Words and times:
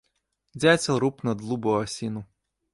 Дзяцел 0.63 0.95
рупна 1.05 1.37
длубаў 1.43 1.75
асіну. 1.85 2.29